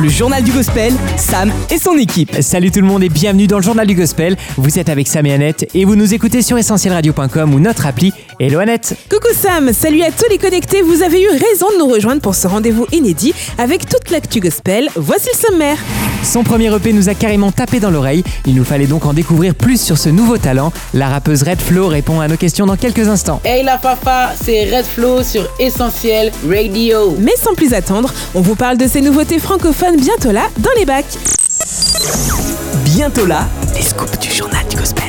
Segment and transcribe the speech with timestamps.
[0.00, 2.36] Le journal du gospel, Sam et son équipe.
[2.40, 4.36] Salut tout le monde et bienvenue dans le journal du gospel.
[4.56, 8.12] Vous êtes avec Sam et Annette et vous nous écoutez sur essentielradio.com ou notre appli
[8.38, 8.94] Hello Annette.
[9.10, 12.36] Coucou Sam, salut à tous les connectés, vous avez eu raison de nous rejoindre pour
[12.36, 14.88] ce rendez-vous inédit avec toute l'actu gospel.
[14.94, 15.78] Voici le sommaire.
[16.22, 18.22] Son premier EP nous a carrément tapé dans l'oreille.
[18.46, 20.72] Il nous fallait donc en découvrir plus sur ce nouveau talent.
[20.94, 23.40] La rappeuse Red Flow répond à nos questions dans quelques instants.
[23.44, 27.16] Hey la fafa, c'est Red Flow sur Essentiel Radio.
[27.18, 30.84] Mais sans plus attendre, on vous parle de ces nouveautés francophones bientôt là dans les
[30.84, 31.18] bacs.
[32.84, 35.04] Bientôt là, les scoops du journal du gospel.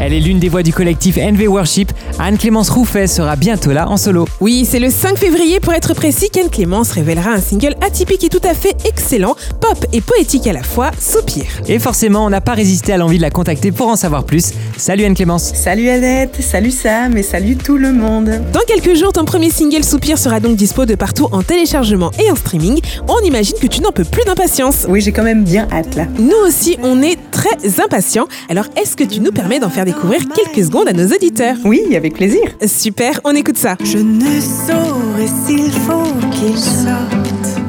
[0.00, 1.92] Elle est l'une des voix du collectif NV Worship.
[2.18, 4.26] Anne-Clémence Rouffet sera bientôt là en solo.
[4.40, 8.30] Oui, c'est le 5 février pour être précis qu'Anne Clémence révélera un single atypique et
[8.30, 11.44] tout à fait excellent, pop et poétique à la fois, Soupir.
[11.68, 14.52] Et forcément, on n'a pas résisté à l'envie de la contacter pour en savoir plus.
[14.78, 15.52] Salut Anne-Clémence.
[15.54, 18.30] Salut Annette, salut Sam et salut tout le monde.
[18.52, 22.30] Dans quelques jours, ton premier single Soupir sera donc dispo de partout en téléchargement et
[22.30, 22.80] en streaming.
[23.08, 24.86] On imagine que tu n'en peux plus d'impatience.
[24.88, 26.06] Oui, j'ai quand même bien hâte là.
[26.18, 28.26] Nous aussi, on est très impatients.
[28.48, 31.56] Alors, est-ce que tu nous permets d'en faire découvrir quelques secondes à nos auditeurs?
[31.64, 32.42] Oui, avec plaisir.
[32.66, 33.76] Super, on écoute ça.
[33.82, 37.60] Je ne saurais s'il faut qu'il sorte.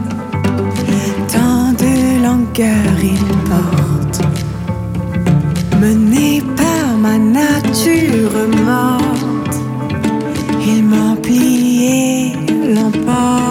[1.31, 3.17] Tant de langueur il
[3.49, 4.21] porte.
[5.81, 8.31] Mené par ma nature
[8.65, 9.57] morte,
[10.65, 12.33] il m'emplit et
[12.73, 13.46] l'emporte.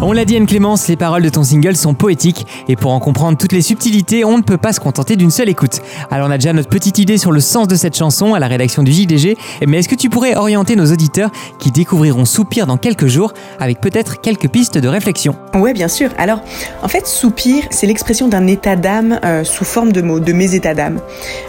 [0.00, 3.36] On l'a dit Anne-Clémence, les paroles de ton single sont poétiques et pour en comprendre
[3.36, 5.80] toutes les subtilités, on ne peut pas se contenter d'une seule écoute.
[6.12, 8.46] Alors on a déjà notre petite idée sur le sens de cette chanson à la
[8.46, 12.76] rédaction du JDG, mais est-ce que tu pourrais orienter nos auditeurs qui découvriront Soupir dans
[12.76, 15.34] quelques jours avec peut-être quelques pistes de réflexion?
[15.54, 16.10] Ouais, bien sûr.
[16.16, 16.42] Alors,
[16.84, 20.54] en fait, soupir, c'est l'expression d'un état d'âme euh, sous forme de mots, de mes
[20.54, 21.00] états d'âme.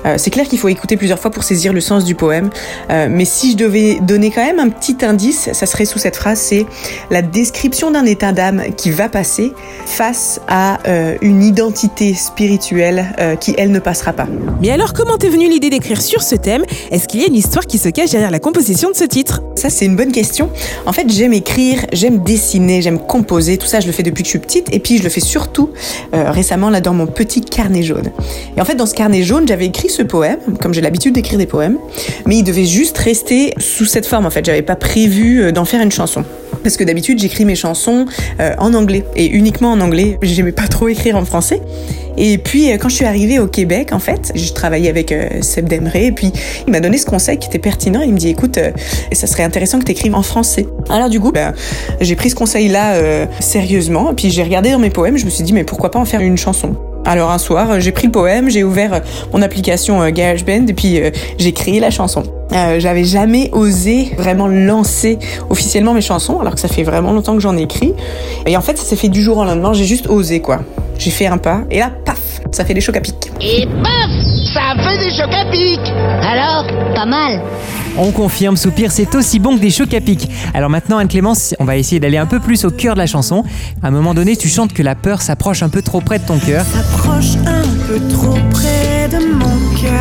[0.08, 2.50] Euh, c'est clair qu'il faut écouter plusieurs fois pour saisir le sens du poème,
[2.90, 6.16] euh, mais si je devais donner quand même un petit indice, ça serait sous cette
[6.16, 6.66] phrase, c'est
[7.12, 8.39] la description d'un état d'âme
[8.78, 9.54] qui va passer
[9.86, 14.28] face à euh, une identité spirituelle euh, qui, elle, ne passera pas.
[14.62, 16.64] Mais alors, comment t'es venue l'idée d'écrire sur ce thème?
[16.92, 19.42] Est-ce qu'il y a une histoire qui se cache derrière la composition de ce titre?
[19.56, 20.50] Ça, c'est une bonne question.
[20.86, 23.58] En fait, j'aime écrire, j'aime dessiner, j'aime composer.
[23.58, 24.74] Tout ça, je le fais depuis que je suis petite.
[24.74, 25.72] Et puis, je le fais surtout
[26.14, 28.12] euh, récemment là dans mon petit carnet jaune.
[28.56, 31.38] Et en fait, dans ce carnet jaune, j'avais écrit ce poème, comme j'ai l'habitude d'écrire
[31.38, 31.78] des poèmes,
[32.26, 34.26] mais il devait juste rester sous cette forme.
[34.26, 36.24] En fait, j'avais pas prévu d'en faire une chanson.
[36.64, 38.06] Parce que d'habitude, j'écris mes chansons
[38.40, 40.18] euh, en anglais et uniquement en anglais.
[40.22, 41.62] J'aimais pas trop écrire en français.
[42.22, 45.42] Et puis, euh, quand je suis arrivée au Québec, en fait, je travaillais avec euh,
[45.42, 46.34] Seb Demré et puis
[46.68, 48.02] il m'a donné ce conseil qui était pertinent.
[48.02, 48.72] Il me dit, écoute, euh,
[49.14, 50.68] ça serait intéressant que tu écrives en français.
[50.90, 51.54] Alors du coup, ben,
[52.02, 54.12] j'ai pris ce conseil-là euh, sérieusement.
[54.12, 56.06] Et puis j'ai regardé dans mes poèmes, je me suis dit, mais pourquoi pas en
[56.06, 56.76] faire une chanson?
[57.06, 59.00] Alors un soir, j'ai pris le poème, j'ai ouvert euh,
[59.32, 61.00] mon application GarageBand et puis
[61.38, 62.24] j'ai créé la chanson.
[62.52, 67.34] Euh, J'avais jamais osé vraiment lancer officiellement mes chansons, alors que ça fait vraiment longtemps
[67.36, 67.94] que j'en ai écrit.
[68.46, 69.74] Et en fait, ça s'est fait du jour au lendemain.
[69.74, 70.62] J'ai juste osé quoi.
[70.98, 72.18] J'ai fait un pas et là, paf,
[72.52, 73.16] ça fait des chocs à pic.
[73.40, 74.10] Et paf
[74.54, 75.80] Ça fait des chocs à pic
[76.22, 77.42] Alors, pas mal.
[77.98, 80.30] On confirme, Soupir, c'est aussi bon que des chocs à pic.
[80.54, 83.44] Alors maintenant, Anne-Clémence, on va essayer d'aller un peu plus au cœur de la chanson.
[83.82, 86.26] À un moment donné, tu chantes que la peur s'approche un peu trop près de
[86.26, 89.92] ton cœur, S'approche un peu trop près de mon cœur.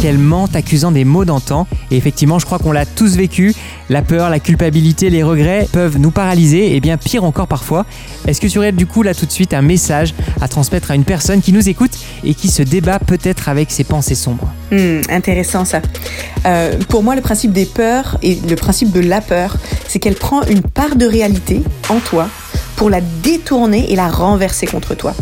[0.00, 1.66] qu'elle ment accusant des maux d'antan.
[1.90, 3.54] Et effectivement, je crois qu'on l'a tous vécu.
[3.88, 7.86] La peur, la culpabilité, les regrets peuvent nous paralyser, et bien pire encore parfois.
[8.26, 10.94] Est-ce que tu aurais du coup là tout de suite un message à transmettre à
[10.94, 11.92] une personne qui nous écoute
[12.24, 14.52] et qui se débat peut-être avec ses pensées sombres?
[14.70, 15.82] Hmm, intéressant ça.
[16.46, 19.56] Euh, pour moi, le principe des peurs et le principe de la peur,
[19.88, 22.28] c'est qu'elle prend une part de réalité en toi
[22.76, 25.14] pour la détourner et la renverser contre toi.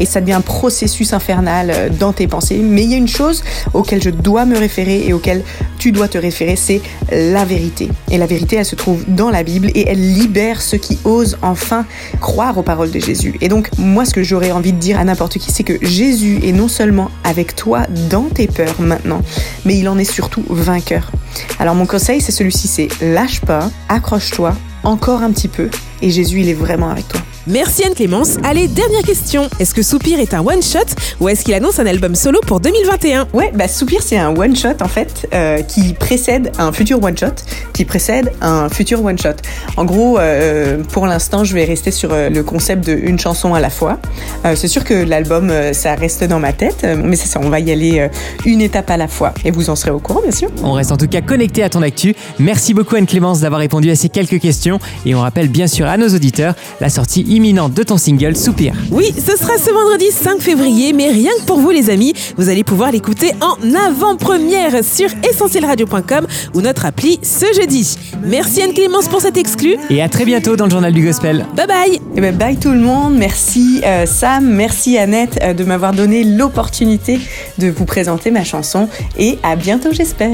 [0.00, 2.58] Et ça devient un processus infernal euh, dans tes pensées.
[2.58, 3.42] Mais il y a une chose
[3.74, 5.42] auquel je dois me référer et auquel
[5.78, 6.80] tu dois te référer, c'est
[7.12, 7.88] la vérité.
[8.10, 11.38] Et la vérité, elle se trouve dans la Bible et elle libère ceux qui osent
[11.42, 11.86] enfin
[12.20, 13.36] croire aux paroles de Jésus.
[13.40, 16.40] Et donc, moi, ce que j'aurais envie de dire à n'importe qui, c'est que Jésus
[16.42, 19.22] est non seulement avec toi dans tes peurs maintenant,
[19.64, 21.10] mais il en est surtout vainqueur.
[21.58, 24.54] Alors, mon conseil, c'est celui-ci, c'est lâche pas, accroche-toi
[24.84, 25.68] encore un petit peu
[26.02, 27.20] et Jésus, il est vraiment avec toi.
[27.48, 28.36] Merci Anne-Clémence.
[28.44, 29.48] Allez, dernière question.
[29.58, 30.80] Est-ce que Soupir est un one-shot
[31.18, 34.82] ou est-ce qu'il annonce un album solo pour 2021 Ouais, bah Soupir, c'est un one-shot
[34.82, 37.32] en fait euh, qui précède un futur one-shot,
[37.72, 39.36] qui précède un futur one-shot.
[39.78, 43.54] En gros, euh, pour l'instant, je vais rester sur euh, le concept de une chanson
[43.54, 43.98] à la fois.
[44.44, 47.40] Euh, c'est sûr que l'album, euh, ça reste dans ma tête, euh, mais c'est ça,
[47.42, 48.08] on va y aller euh,
[48.44, 49.32] une étape à la fois.
[49.46, 50.50] Et vous en serez au courant, bien sûr.
[50.62, 52.14] On reste en tout cas connecté à ton actu.
[52.38, 55.96] Merci beaucoup Anne-Clémence d'avoir répondu à ces quelques questions et on rappelle bien sûr à
[55.96, 58.74] nos auditeurs la sortie imminente de ton single Soupir.
[58.90, 62.48] Oui, ce sera ce vendredi 5 février, mais rien que pour vous les amis, vous
[62.48, 67.96] allez pouvoir l'écouter en avant-première sur essentielradio.com ou notre appli ce jeudi.
[68.24, 69.76] Merci Anne-Clémence pour cet exclu.
[69.88, 71.46] Et à très bientôt dans le journal du gospel.
[71.54, 73.14] Bye bye Eh ben, bye tout le monde.
[73.16, 77.20] Merci euh, Sam, merci Annette euh, de m'avoir donné l'opportunité
[77.58, 78.88] de vous présenter ma chanson.
[79.16, 80.28] Et à bientôt, j'espère.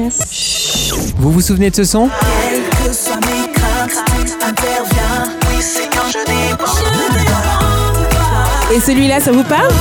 [1.17, 2.09] Vous vous souvenez de ce son?
[2.49, 4.03] Quelles que soient mes craintes,
[8.75, 9.71] Et celui-là, ça vous parle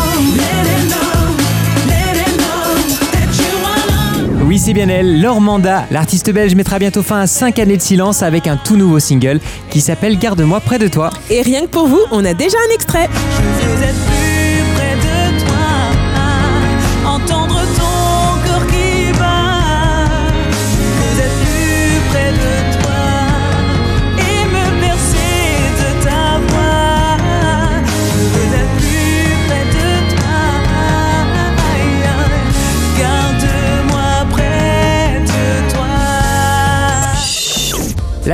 [4.46, 5.84] Oui, c'est bien elle, Laure Manda.
[5.90, 9.40] L'artiste belge mettra bientôt fin à 5 années de silence avec un tout nouveau single
[9.68, 11.10] qui s'appelle Garde-moi près de toi.
[11.28, 13.08] Et rien que pour vous, on a déjà un extrait.
[13.10, 14.13] Vous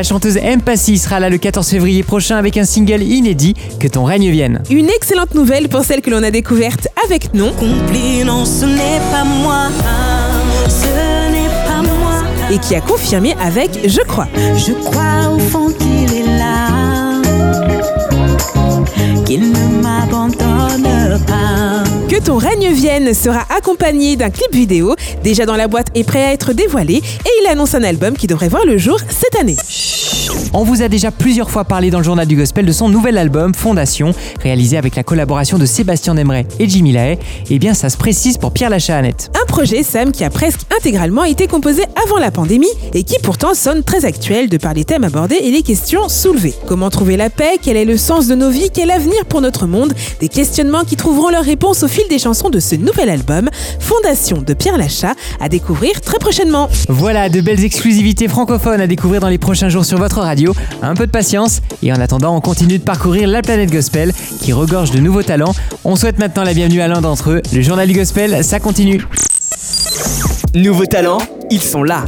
[0.00, 0.62] La chanteuse M.
[0.62, 4.62] Passy sera là le 14 février prochain avec un single inédit, Que ton règne vienne.
[4.70, 7.52] Une excellente nouvelle pour celle que l'on a découverte avec non,
[8.47, 9.69] ce n'est pas moi.
[10.70, 10.87] Ce
[11.31, 12.23] n'est pas moi.
[12.50, 14.26] et qui a confirmé avec Je crois.
[14.56, 17.20] Je crois au fond qu'il est là,
[19.26, 21.00] qu'il ne m'abandonne
[22.40, 26.54] règne vienne sera accompagné d'un clip vidéo déjà dans la boîte et prêt à être
[26.54, 29.56] dévoilé et il annonce un album qui devrait voir le jour cette année.
[30.52, 33.18] On vous a déjà plusieurs fois parlé dans le journal du gospel de son nouvel
[33.18, 34.12] album Fondation,
[34.42, 37.18] réalisé avec la collaboration de Sébastien Demeret et Jimmy Lahaye.
[37.50, 39.30] Eh bien, ça se précise pour Pierre Lachaanette.
[39.40, 43.54] Un projet Sam qui a presque intégralement été composé avant la pandémie et qui pourtant
[43.54, 46.54] sonne très actuel de par les thèmes abordés et les questions soulevées.
[46.66, 47.58] Comment trouver la paix?
[47.62, 48.70] Quel est le sens de nos vies?
[48.72, 49.92] Quel avenir pour notre monde?
[50.20, 53.48] Des questionnements qui trouveront leur réponse au fil des chansons de ce nouvel album
[53.78, 56.68] Fondation de Pierre Lachat à découvrir très prochainement.
[56.88, 60.55] Voilà, de belles exclusivités francophones à découvrir dans les prochains jours sur votre radio.
[60.82, 64.52] Un peu de patience et en attendant, on continue de parcourir la planète gospel qui
[64.52, 65.55] regorge de nouveaux talents.
[65.84, 67.43] On souhaite maintenant la bienvenue à l'un d'entre eux.
[67.52, 69.05] Le journal du gospel, ça continue.
[70.55, 71.19] Nouveaux talents,
[71.50, 72.05] ils sont là.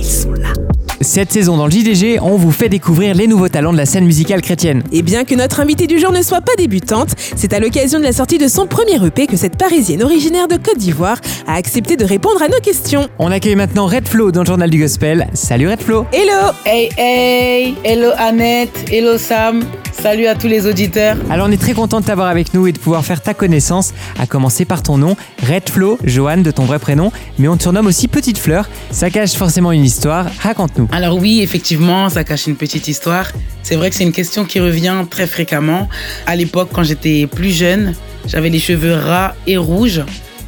[1.03, 4.05] Cette saison dans le JDG, on vous fait découvrir les nouveaux talents de la scène
[4.05, 4.85] musicale chrétienne.
[4.93, 8.05] Et bien que notre invitée du jour ne soit pas débutante, c'est à l'occasion de
[8.05, 11.19] la sortie de son premier EP que cette Parisienne originaire de Côte d'Ivoire
[11.49, 13.09] a accepté de répondre à nos questions.
[13.19, 15.27] On accueille maintenant Red Flo dans le journal du gospel.
[15.35, 19.65] Salut Red Flo Hello Hey hey Hello Annette, hello Sam,
[20.03, 21.17] salut à tous les auditeurs.
[21.31, 23.95] Alors on est très content de t'avoir avec nous et de pouvoir faire ta connaissance,
[24.19, 25.17] à commencer par ton nom,
[25.49, 28.69] Red Flo, Joanne de ton vrai prénom, mais on te surnomme aussi Petite Fleur.
[28.91, 30.89] Ça cache forcément une histoire, raconte-nous.
[30.91, 33.31] Alors oui, effectivement, ça cache une petite histoire.
[33.63, 35.89] C'est vrai que c'est une question qui revient très fréquemment.
[36.27, 37.95] À l'époque, quand j'étais plus jeune,
[38.27, 40.03] j'avais les cheveux ras et rouges.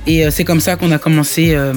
[0.07, 1.73] Et euh, c'est comme ça qu'on a commencé euh,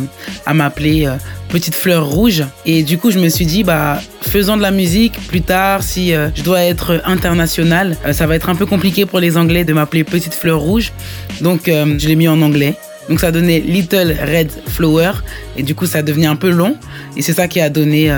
[0.45, 1.15] à m'appeler euh,
[1.49, 2.43] Petite Fleur Rouge.
[2.65, 6.11] Et du coup, je me suis dit, bah, faisant de la musique, plus tard, si
[6.11, 10.03] je dois être international, ça va être un peu compliqué pour les Anglais de m'appeler
[10.03, 10.91] Petite Fleur Rouge.
[11.39, 12.75] Donc, je l'ai mis en anglais.
[13.07, 15.11] Donc, ça donnait Little Red Flower.
[15.55, 16.75] Et du coup, ça devenait un peu long.
[17.15, 18.11] Et c'est ça qui a donné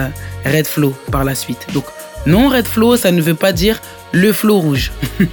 [0.44, 1.67] Red Flow par la suite.
[1.73, 1.85] Donc,
[2.25, 3.81] non, Red Flow, ça ne veut pas dire
[4.12, 4.92] le flot rouge.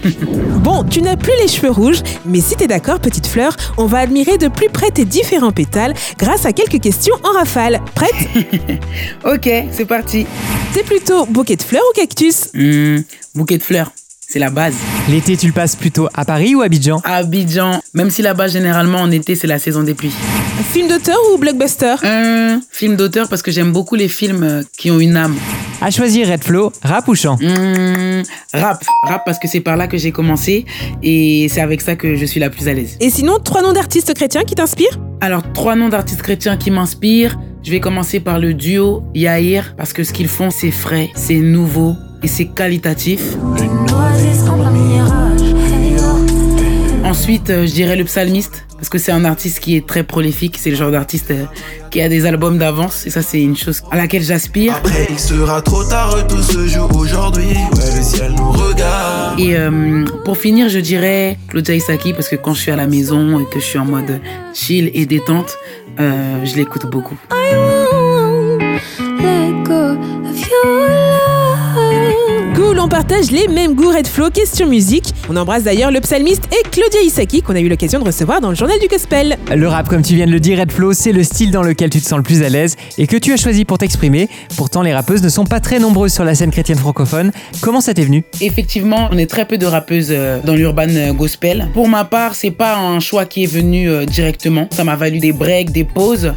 [0.67, 3.99] Bon, tu n'as plus les cheveux rouges, mais si t'es d'accord, petite fleur, on va
[3.99, 7.81] admirer de plus près tes différents pétales grâce à quelques questions en rafale.
[7.95, 8.13] Prête
[9.25, 10.27] ok, c'est parti.
[10.75, 12.51] T'es plutôt bouquet de fleurs ou cactus?
[12.53, 12.99] Hmm,
[13.37, 13.93] bouquet de fleurs,
[14.29, 14.75] c'est la base.
[15.09, 17.01] L'été, tu le passes plutôt à Paris ou à Abidjan?
[17.05, 20.13] Abidjan, même si là-bas, généralement, en été, c'est la saison des pluies.
[20.73, 21.95] Film d'auteur ou blockbuster?
[22.03, 25.37] Hum, film d'auteur parce que j'aime beaucoup les films euh, qui ont une âme.
[25.81, 27.39] À choisir Red Flo, rap ou chant?
[27.41, 30.65] Hum, rap, rap parce que c'est par là que j'ai commencé
[31.03, 32.97] et c'est avec ça que je suis la plus à l'aise.
[33.01, 34.99] Et sinon, trois noms d'artistes chrétiens qui t'inspirent?
[35.21, 37.39] Alors, trois noms d'artistes chrétiens qui m'inspirent.
[37.63, 41.35] Je vais commencer par le duo Yahir parce que ce qu'ils font, c'est frais, c'est
[41.35, 41.95] nouveau
[42.27, 43.37] et c'est qualitatif.
[47.05, 50.57] Ensuite, euh, je dirais le psalmiste parce que c'est un artiste qui est très prolifique.
[50.59, 51.45] C'est le genre d'artiste euh,
[51.93, 54.75] qui a des albums d'avance et ça, c'est une chose à laquelle j'aspire.
[54.75, 57.55] Après, il sera trop tard, tout se joue aujourd'hui.
[57.77, 59.39] Ouais, le ciel nous regarde.
[59.39, 62.89] Et euh, pour finir, je dirais Claudia Isaki parce que quand je suis à la
[62.89, 64.21] maison et que je suis en mode
[64.53, 65.57] chill et détente,
[66.01, 67.17] euh, je l'écoute beaucoup.
[70.67, 71.06] Cool,
[72.57, 75.13] on on partage les mêmes goûts Red Flow question musique.
[75.29, 78.51] On embrasse d'ailleurs le psalmiste et Claudia Isaki qu'on a eu l'occasion de recevoir dans
[78.51, 79.37] le journal du gospel.
[79.53, 81.91] Le rap, comme tu viens de le dire, Red Flow, c'est le style dans lequel
[81.91, 84.29] tu te sens le plus à l'aise et que tu as choisi pour t'exprimer.
[84.57, 87.33] Pourtant, les rappeuses ne sont pas très nombreuses sur la scène chrétienne francophone.
[87.61, 88.23] Comment ça t'est venu?
[88.41, 91.67] Effectivement, on est très peu de rappeuses euh, dans l'urban euh, gospel.
[91.75, 94.69] Pour ma part, c'est pas un choix qui est venu euh, directement.
[94.71, 96.35] Ça m'a valu des breaks, des pauses,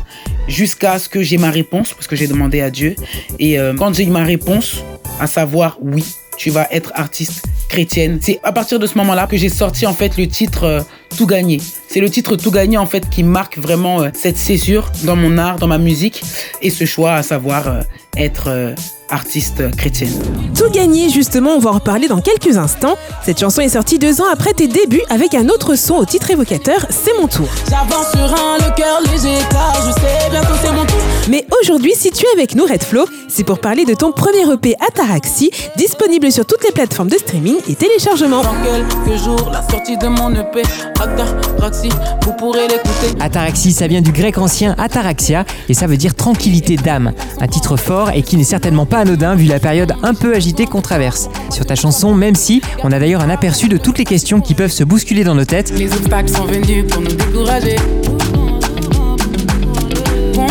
[0.47, 2.95] jusqu'à ce que j'ai ma réponse, parce que j'ai demandé à Dieu.
[3.37, 4.83] Et quand j'ai eu ma réponse,
[5.19, 6.03] à savoir oui,
[6.39, 8.19] tu vas être artiste chrétienne.
[8.21, 10.81] C'est à partir de ce moment-là que j'ai sorti en fait le titre euh,
[11.17, 11.61] Tout gagner.
[11.87, 15.37] C'est le titre Tout gagner en fait qui marque vraiment euh, cette césure dans mon
[15.37, 16.23] art, dans ma musique
[16.61, 17.81] et ce choix à savoir euh,
[18.17, 18.73] être euh,
[19.09, 20.13] artiste chrétienne.
[20.55, 22.95] Tout gagné, justement, on va en reparler dans quelques instants.
[23.23, 26.29] Cette chanson est sortie deux ans après tes débuts avec un autre son au titre
[26.31, 27.49] évocateur, C'est mon tour.
[27.69, 31.01] J'avance sur un, le cœur léger, car je sais bientôt c'est mon tour.
[31.29, 34.51] Mais aujourd'hui, si tu es avec nous, Red Flow, c'est pour parler de ton premier
[34.51, 38.41] EP Ataraxi, disponible sur toutes les plateformes de streaming et téléchargement.
[38.41, 40.63] Dans quelques jours, la sortie de mon EP,
[40.99, 41.89] Ataraxi,
[42.23, 43.15] vous pourrez l'écouter.
[43.19, 47.11] Ataraxie, ça vient du grec ancien ataraxia et ça veut dire tranquillité d'âme.
[47.39, 50.65] Un titre fort et qui n'est certainement pas anodin vu la période un peu agitée
[50.65, 51.29] qu'on traverse.
[51.51, 54.55] Sur ta chanson, même si on a d'ailleurs un aperçu de toutes les questions qui
[54.55, 57.75] peuvent se bousculer dans nos têtes, Les obstacles sont venus pour nous décourager.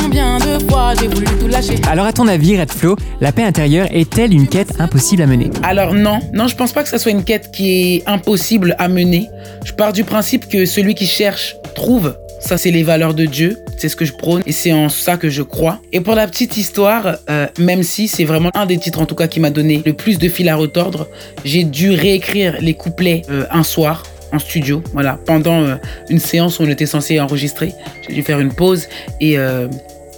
[0.09, 3.43] Combien de fois j'ai voulu tout lâcher alors à ton avis, Red Flow, la paix
[3.43, 5.51] intérieure est-elle une quête impossible à mener?
[5.63, 8.89] Alors non, non, je pense pas que ça soit une quête qui est impossible à
[8.89, 9.29] mener.
[9.67, 12.17] Je pars du principe que celui qui cherche trouve.
[12.41, 15.19] Ça, c'est les valeurs de Dieu, c'est ce que je prône et c'est en ça
[15.19, 15.79] que je crois.
[15.93, 19.15] Et pour la petite histoire, euh, même si c'est vraiment un des titres en tout
[19.15, 21.07] cas qui m'a donné le plus de fil à retordre,
[21.45, 25.77] j'ai dû réécrire les couplets euh, un soir en studio, voilà, pendant euh,
[26.09, 27.73] une séance où on était censé enregistrer.
[28.07, 28.89] J'ai dû faire une pause
[29.21, 29.69] et euh,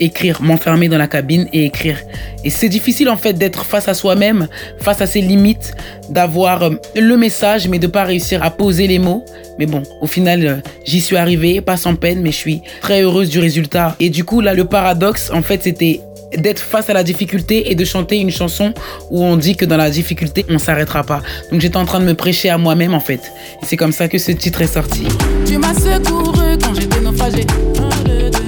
[0.00, 1.98] écrire, m'enfermer dans la cabine et écrire.
[2.44, 5.74] Et c'est difficile en fait d'être face à soi-même, face à ses limites,
[6.08, 9.24] d'avoir euh, le message mais de pas réussir à poser les mots.
[9.58, 13.02] Mais bon, au final, euh, j'y suis arrivée, pas sans peine, mais je suis très
[13.02, 13.94] heureuse du résultat.
[14.00, 16.00] Et du coup, là, le paradoxe, en fait, c'était
[16.36, 18.72] d'être face à la difficulté et de chanter une chanson
[19.10, 21.22] où on dit que dans la difficulté, on s'arrêtera pas.
[21.50, 23.32] Donc j'étais en train de me prêcher à moi-même en fait.
[23.62, 25.06] Et c'est comme ça que ce titre est sorti.
[25.44, 28.39] Tu m'as secouru quand j'étais.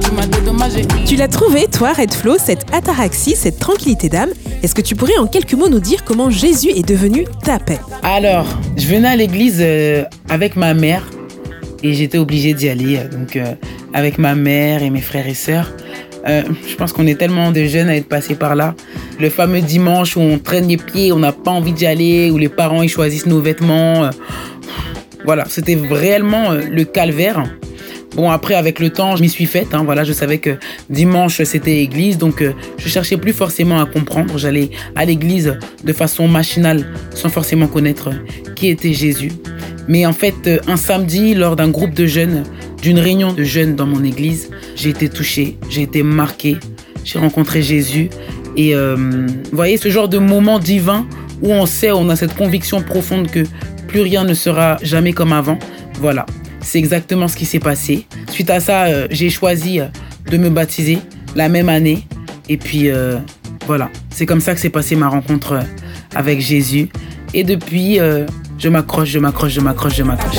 [0.00, 0.82] Tu m'as dédommagé.
[1.06, 4.30] Tu l'as trouvé, toi, Red Flow, cette ataraxie, cette tranquillité d'âme.
[4.62, 7.78] Est-ce que tu pourrais en quelques mots nous dire comment Jésus est devenu ta paix?
[8.02, 8.44] Alors,
[8.76, 11.04] je venais à l'église euh, avec ma mère
[11.84, 12.96] et j'étais obligée d'y aller.
[12.96, 13.54] euh, Donc, euh,
[13.92, 15.72] avec ma mère et mes frères et sœurs.
[16.28, 18.74] Euh, je pense qu'on est tellement de jeunes à être passés par là.
[19.20, 22.38] Le fameux dimanche où on traîne les pieds, on n'a pas envie d'y aller, où
[22.38, 24.10] les parents ils choisissent nos vêtements.
[25.24, 27.44] Voilà, c'était réellement le calvaire.
[28.14, 29.74] Bon, après, avec le temps, je m'y suis faite.
[29.74, 30.56] hein, voilà, je savais que
[30.88, 32.16] dimanche, c'était église.
[32.16, 34.38] Donc, euh, je cherchais plus forcément à comprendre.
[34.38, 39.32] J'allais à l'église de façon machinale, sans forcément connaître euh, qui était Jésus.
[39.88, 42.44] Mais en fait, euh, un samedi, lors d'un groupe de jeunes,
[42.80, 46.56] d'une réunion de jeunes dans mon église, j'ai été touchée, j'ai été marquée.
[47.04, 48.10] J'ai rencontré Jésus.
[48.56, 51.06] Et vous voyez, ce genre de moment divin
[51.42, 53.42] où on sait, on a cette conviction profonde que
[53.88, 55.58] plus rien ne sera jamais comme avant.
[56.00, 56.24] Voilà,
[56.64, 58.06] c'est exactement ce qui s'est passé.
[58.30, 59.86] Suite à ça, euh, j'ai choisi euh,
[60.30, 60.98] de me baptiser
[61.36, 62.06] la même année.
[62.48, 63.18] Et puis euh,
[63.66, 65.60] voilà, c'est comme ça que s'est passée ma rencontre
[66.14, 66.88] avec Jésus.
[67.32, 67.98] Et depuis,
[68.58, 70.36] je m'accroche, je m'accroche, je m'accroche, je m'accroche.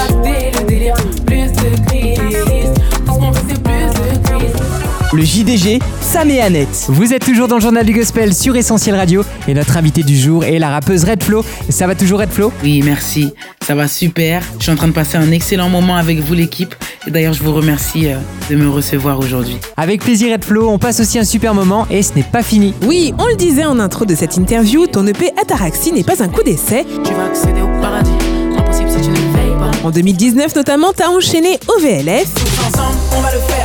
[5.14, 6.86] Le JDG, Sam et Annette.
[6.90, 10.18] Vous êtes toujours dans le journal du gospel sur Essentiel Radio et notre invité du
[10.18, 11.46] jour est la rappeuse Red Flow.
[11.70, 13.34] Ça va toujours Red Flow Oui, merci.
[13.66, 14.42] Ça va super.
[14.58, 16.76] Je suis en train de passer un excellent moment avec vous, l'équipe.
[17.08, 18.18] Et d'ailleurs, je vous remercie euh,
[18.50, 19.58] de me recevoir aujourd'hui.
[19.78, 22.74] Avec plaisir Red Flow, on passe aussi un super moment et ce n'est pas fini.
[22.86, 26.28] Oui, on le disait en intro de cette interview, ton EP Ataraxie n'est pas un
[26.28, 26.86] coup d'essai.
[27.06, 28.12] Tu vas accéder au paradis.
[28.58, 29.88] Impossible si tu ne veilles pas.
[29.88, 32.28] En 2019 notamment, t'as enchaîné OVLF,
[32.68, 33.65] Ensemble, on va le faire.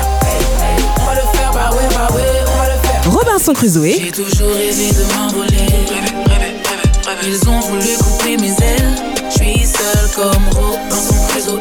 [3.32, 3.52] Le faire.
[3.52, 5.48] Robinson Crusoe J'ai toujours rêvé de m'envoler.
[5.48, 6.46] Rêver, rêver, rêver,
[7.04, 7.26] rêver.
[7.26, 8.94] Ils ont voulu couper mes ailes.
[9.30, 11.60] Je suis seul comme Robinson Crusoe.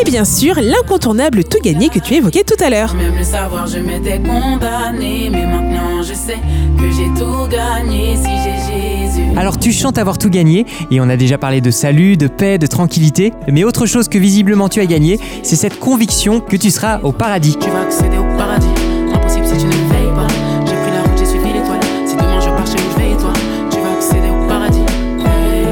[0.00, 2.94] et bien sûr l'incontournable tout gagné que tu évoquais tout à l'heure.
[2.94, 5.28] Même le savoir, je m'étais condamné.
[5.30, 6.38] Mais maintenant, je sais
[6.78, 9.36] que j'ai tout gagné si j'ai Jésus.
[9.36, 12.58] Alors tu chantes avoir tout gagné et on a déjà parlé de salut, de paix,
[12.58, 13.32] de tranquillité.
[13.48, 17.12] Mais autre chose que visiblement tu as gagné, c'est cette conviction que tu seras au
[17.12, 17.56] paradis.
[17.60, 18.36] Tu vas accéder au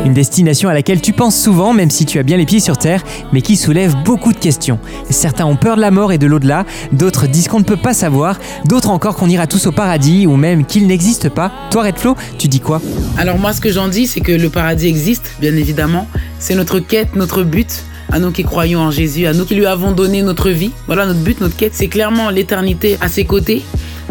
[0.08, 2.78] Une destination à laquelle tu penses souvent, même si tu as bien les pieds sur
[2.78, 3.02] terre,
[3.34, 4.78] mais qui soulève beaucoup de questions.
[5.10, 7.92] Certains ont peur de la mort et de l'au-delà, d'autres disent qu'on ne peut pas
[7.92, 11.52] savoir, d'autres encore qu'on ira tous au paradis ou même qu'il n'existe pas.
[11.70, 12.80] Toi, Red Flo, tu dis quoi?
[13.18, 16.08] Alors moi, ce que j'en dis, c'est que le paradis existe, bien évidemment.
[16.38, 17.82] C'est notre quête, notre but.
[18.10, 20.70] À nous qui croyons en Jésus, à nous qui lui avons donné notre vie.
[20.86, 23.62] Voilà notre but, notre quête, c'est clairement l'éternité à ses côtés.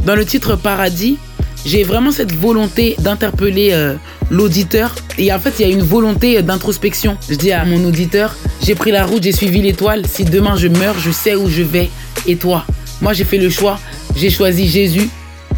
[0.05, 1.17] Dans le titre Paradis,
[1.65, 3.95] j'ai vraiment cette volonté d'interpeller euh,
[4.29, 4.95] l'auditeur.
[5.17, 7.17] Et en fait, il y a une volonté d'introspection.
[7.29, 10.05] Je dis à mon auditeur, j'ai pris la route, j'ai suivi l'étoile.
[10.05, 11.89] Si demain je meurs, je sais où je vais.
[12.27, 12.65] Et toi?
[13.01, 13.79] Moi, j'ai fait le choix.
[14.15, 15.09] J'ai choisi Jésus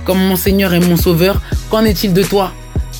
[0.05, 1.41] comme mon Seigneur et mon Sauveur.
[1.69, 2.51] Qu'en est-il de toi?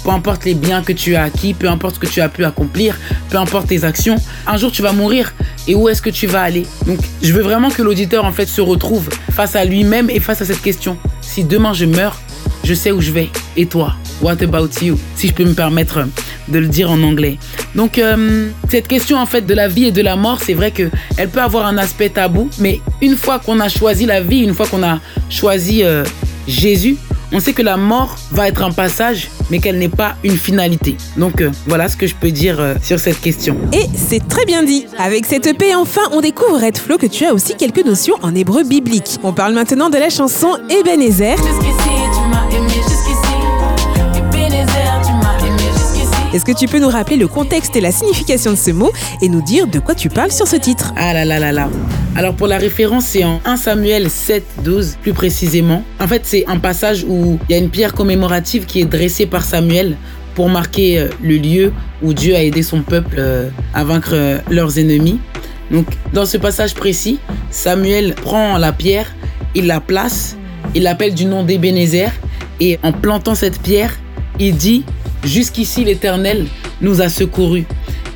[0.04, 2.46] Peu importe les biens que tu as acquis, peu importe ce que tu as pu
[2.46, 2.98] accomplir,
[3.30, 4.16] peu importe tes actions,
[4.48, 5.34] un jour tu vas mourir
[5.68, 6.66] et où est-ce que tu vas aller?
[6.88, 10.42] Donc je veux vraiment que l'auditeur en fait se retrouve face à lui-même et face
[10.42, 10.98] à cette question.
[11.20, 12.18] Si demain je meurs,
[12.64, 13.30] je sais où je vais.
[13.58, 13.96] Et toi?
[14.22, 14.98] What about you?
[15.16, 16.06] Si je peux me permettre
[16.50, 17.38] de le dire en anglais.
[17.76, 20.72] Donc euh, cette question en fait de la vie et de la mort, c'est vrai
[20.72, 24.40] que elle peut avoir un aspect tabou, mais une fois qu'on a choisi la vie,
[24.40, 25.00] une fois qu'on a
[25.30, 26.04] choisi euh,
[26.48, 26.98] Jésus,
[27.32, 30.98] on sait que la mort va être un passage, mais qu'elle n'est pas une finalité.
[31.16, 33.56] Donc euh, voilà ce que je peux dire sur cette question.
[33.72, 34.88] Et c'est très bien dit.
[34.98, 38.34] Avec cette EP, enfin, on découvre Red Flo que tu as aussi quelques notions en
[38.34, 39.20] hébreu biblique.
[39.24, 41.38] On parle maintenant de la chanson Ebenezer.
[46.32, 49.30] Est-ce que tu peux nous rappeler le contexte et la signification de ce mot et
[49.30, 50.94] nous dire de quoi tu parles sur ce titre?
[50.96, 51.70] Ah là là là là.
[52.16, 55.84] Alors pour la référence, c'est en 1 Samuel 7, 12 plus précisément.
[56.00, 59.26] En fait, c'est un passage où il y a une pierre commémorative qui est dressée
[59.26, 59.98] par Samuel
[60.36, 64.38] pour marquer euh, le lieu où Dieu a aidé son peuple euh, à vaincre euh,
[64.52, 65.20] leurs ennemis.
[65.72, 67.18] Donc dans ce passage précis,
[67.50, 69.16] Samuel prend la pierre,
[69.56, 70.38] il la place,
[70.76, 72.12] il l'appelle du nom d'Ebenezer
[72.60, 73.98] et en plantant cette pierre,
[74.40, 74.84] il dit
[75.24, 76.46] Jusqu'ici l'Éternel
[76.82, 77.66] nous a secourus.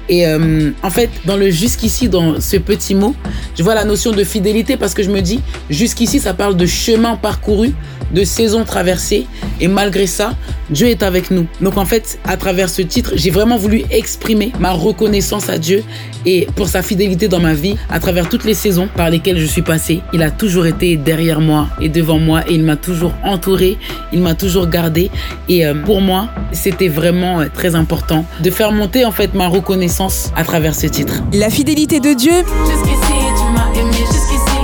[0.10, 3.16] Et euh, en fait, dans le jusqu'ici, dans ce petit mot,
[3.56, 6.66] je vois la notion de fidélité parce que je me dis, jusqu'ici, ça parle de
[6.66, 7.74] chemin parcouru,
[8.14, 9.26] de saison traversée.
[9.60, 10.36] Et malgré ça,
[10.70, 11.46] Dieu est avec nous.
[11.62, 15.84] Donc en fait, à travers ce titre, j'ai vraiment voulu exprimer ma reconnaissance à Dieu
[16.26, 19.46] et pour sa fidélité dans ma vie, à travers toutes les saisons par lesquelles je
[19.46, 20.02] suis passé.
[20.14, 23.78] Il a toujours été derrière moi et devant moi et il m'a toujours entouré,
[24.12, 25.12] il m'a toujours gardé.
[25.50, 29.48] Et euh, pour moi, c'était vraiment euh, très important de faire monter en fait ma
[29.48, 31.22] reconnaissance à travers ce titre.
[31.34, 32.34] La fidélité de Dieu,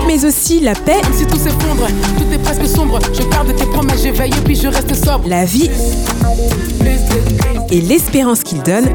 [0.08, 3.00] mais aussi la paix, Même si tout s'effondre, tout est presque sombre.
[3.14, 5.28] Je garde tes promesses, je veille puis je reste sobre.
[5.28, 5.70] la vie
[7.72, 8.90] et l'espérance qu'il donne.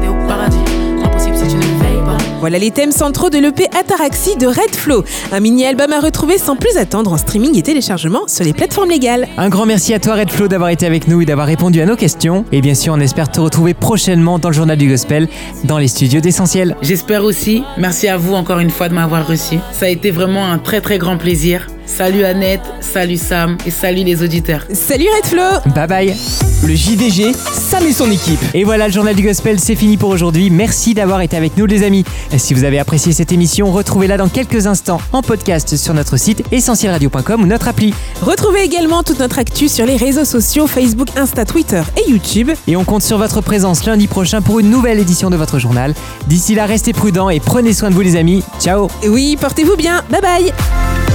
[2.45, 6.55] Voilà les thèmes centraux de l'EP Ataraxie de Red Flow, un mini-album à retrouver sans
[6.55, 9.27] plus attendre en streaming et téléchargement sur les plateformes légales.
[9.35, 11.87] Un grand merci à toi Red Flo d'avoir été avec nous et d'avoir répondu à
[11.87, 12.45] nos questions.
[12.51, 15.27] Et bien sûr, on espère te retrouver prochainement dans le journal du gospel,
[15.63, 16.77] dans les studios d'Essentiel.
[16.83, 17.63] J'espère aussi.
[17.79, 19.57] Merci à vous encore une fois de m'avoir reçu.
[19.71, 21.65] Ça a été vraiment un très très grand plaisir.
[21.85, 24.65] Salut Annette, salut Sam et salut les auditeurs.
[24.73, 26.15] Salut Red Flow Bye bye
[26.63, 28.39] Le JDG, Sam et son équipe.
[28.53, 30.49] Et voilà, le journal du gospel, c'est fini pour aujourd'hui.
[30.49, 32.03] Merci d'avoir été avec nous les amis.
[32.37, 36.43] Si vous avez apprécié cette émission, retrouvez-la dans quelques instants en podcast sur notre site
[36.51, 37.93] essentielradio.com ou notre appli.
[38.21, 42.51] Retrouvez également toute notre actu sur les réseaux sociaux Facebook, Insta, Twitter et YouTube.
[42.67, 45.93] Et on compte sur votre présence lundi prochain pour une nouvelle édition de votre journal.
[46.27, 48.43] D'ici là, restez prudents et prenez soin de vous les amis.
[48.59, 50.03] Ciao Et oui, portez-vous bien.
[50.09, 51.14] Bye bye